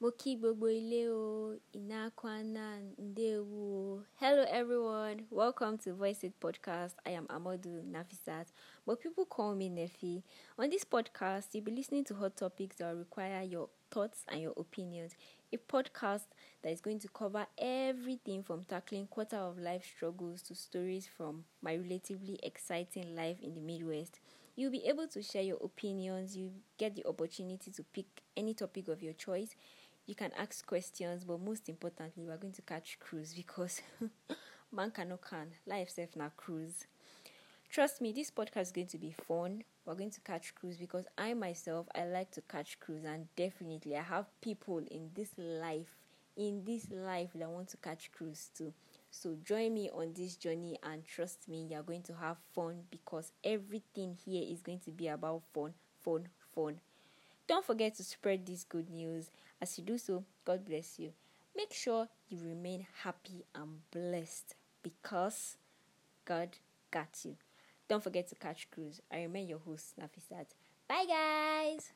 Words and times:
Mo 0.00 0.10
kí 0.14 0.36
gbogbo 0.38 0.68
ilé 0.70 1.08
o, 1.10 1.58
ina 1.72 2.10
kwana 2.10 2.80
ndewo. 2.98 4.04
Hello 4.14 4.44
everyone, 4.48 5.26
welcome 5.30 5.76
to 5.78 5.92
Voice 5.92 6.22
It 6.22 6.38
Podcast. 6.38 6.94
I 7.04 7.10
am 7.16 7.26
Amodu 7.26 7.82
Nafisat, 7.82 8.46
but 8.86 9.00
people 9.00 9.26
call 9.26 9.56
me 9.56 9.68
Nefi. 9.68 10.22
On 10.56 10.70
this 10.70 10.84
podcast, 10.84 11.52
you'll 11.52 11.64
be 11.64 11.72
listening 11.72 12.04
to 12.04 12.14
hot 12.14 12.36
topics 12.36 12.76
that 12.76 12.94
require 12.94 13.42
your 13.42 13.70
thoughts 13.90 14.24
and 14.28 14.40
your 14.40 14.54
opinions. 14.56 15.16
A 15.52 15.56
podcast 15.56 16.26
that 16.62 16.70
is 16.70 16.80
going 16.80 17.00
to 17.00 17.08
cover 17.08 17.44
everything 17.58 18.44
from 18.44 18.62
tackling 18.62 19.08
quarter 19.08 19.38
of 19.38 19.58
life 19.58 19.84
struggles 19.84 20.42
to 20.42 20.54
stories 20.54 21.08
from 21.08 21.44
my 21.60 21.74
relatively 21.74 22.38
exciting 22.44 23.16
life 23.16 23.40
in 23.42 23.52
the 23.52 23.60
Midwest. 23.60 24.20
You'll 24.54 24.72
be 24.72 24.86
able 24.86 25.06
to 25.08 25.22
share 25.22 25.42
your 25.42 25.58
opinions, 25.62 26.36
you 26.36 26.50
get 26.78 26.96
the 26.96 27.06
opportunity 27.06 27.70
to 27.70 27.82
pick 27.84 28.06
any 28.36 28.54
topic 28.54 28.88
of 28.88 29.02
your 29.02 29.12
choice 29.12 29.54
you 30.08 30.14
can 30.14 30.32
ask 30.38 30.66
questions, 30.66 31.22
but 31.22 31.38
most 31.38 31.68
importantly, 31.68 32.24
we're 32.26 32.38
going 32.38 32.54
to 32.54 32.62
catch 32.62 32.98
cruise 32.98 33.34
because 33.34 33.82
man 34.72 34.90
cannot 34.90 35.20
can. 35.20 35.48
Life 35.66 35.90
self 35.90 36.16
now 36.16 36.32
cruise. 36.34 36.86
Trust 37.70 38.00
me, 38.00 38.12
this 38.12 38.30
podcast 38.30 38.62
is 38.62 38.72
going 38.72 38.86
to 38.86 38.98
be 38.98 39.12
fun. 39.12 39.62
We're 39.84 39.94
going 39.94 40.10
to 40.12 40.20
catch 40.22 40.54
cruise 40.54 40.78
because 40.78 41.04
I 41.18 41.34
myself 41.34 41.86
I 41.94 42.06
like 42.06 42.30
to 42.32 42.40
catch 42.40 42.80
cruise 42.80 43.04
and 43.04 43.26
definitely 43.36 43.96
I 43.96 44.02
have 44.02 44.24
people 44.40 44.78
in 44.78 45.10
this 45.14 45.28
life 45.36 45.94
in 46.38 46.62
this 46.64 46.86
life 46.90 47.30
that 47.34 47.50
want 47.50 47.68
to 47.68 47.76
catch 47.76 48.10
cruise 48.12 48.48
too. 48.56 48.72
So 49.10 49.36
join 49.44 49.74
me 49.74 49.90
on 49.92 50.14
this 50.14 50.36
journey 50.36 50.78
and 50.84 51.04
trust 51.04 51.48
me, 51.48 51.66
you're 51.68 51.82
going 51.82 52.04
to 52.04 52.14
have 52.14 52.38
fun 52.54 52.84
because 52.90 53.32
everything 53.42 54.16
here 54.24 54.44
is 54.48 54.62
going 54.62 54.78
to 54.86 54.92
be 54.92 55.08
about 55.08 55.42
fun, 55.52 55.74
fun, 56.02 56.28
fun. 56.54 56.80
Don't 57.48 57.64
forget 57.64 57.94
to 57.96 58.04
spread 58.04 58.44
this 58.44 58.62
good 58.62 58.90
news. 58.90 59.30
As 59.60 59.78
you 59.78 59.84
do 59.84 59.96
so, 59.96 60.22
God 60.44 60.66
bless 60.66 60.98
you. 60.98 61.12
Make 61.56 61.72
sure 61.72 62.06
you 62.28 62.38
remain 62.44 62.86
happy 63.02 63.44
and 63.54 63.80
blessed 63.90 64.54
because 64.82 65.56
God 66.26 66.50
got 66.90 67.08
you. 67.24 67.36
Don't 67.88 68.04
forget 68.04 68.28
to 68.28 68.34
catch 68.34 68.70
cruise. 68.70 69.00
I 69.10 69.22
remain 69.22 69.48
your 69.48 69.60
host, 69.60 69.94
Nafisat. 69.98 70.46
Bye, 70.86 71.06
guys. 71.08 71.92